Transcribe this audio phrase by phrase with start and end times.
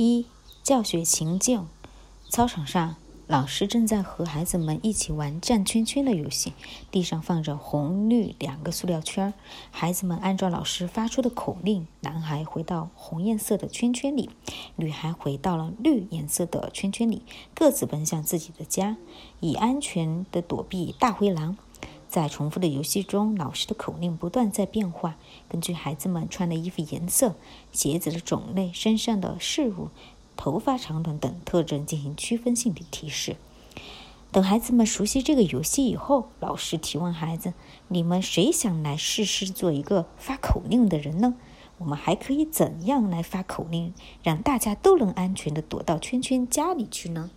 [0.00, 0.24] 一、
[0.62, 1.68] 教学情境：
[2.30, 6.54] 操场上，老师正在和孩子们一起玩转圈圈的游戏，
[6.90, 9.34] 地上放着红绿两个塑料圈，
[9.70, 14.30] 孩子们按照老师发出的口令，男孩回到红颜色的圈圈里，
[14.76, 17.20] 女孩回到了绿颜色的圈圈里，
[17.54, 18.96] 各自奔向自己的家，
[19.40, 21.58] 以安全的躲避大灰狼。
[22.10, 25.16] 在重复的游戏中，老师的口令不断在变化，
[25.48, 27.36] 根据孩子们穿的衣服颜色、
[27.70, 29.90] 鞋子的种类、身上的事物、
[30.36, 33.36] 头发长短等特征进行区分性的提示。
[34.32, 37.54] 等孩子们熟悉这个游戏以后，老师提问孩子
[37.86, 41.34] ：“你们谁想来试试做一个发口令的人呢？
[41.78, 47.30] 我们还可以怎样来发口令，让大家都能安全地躲到圈圈家里去呢？”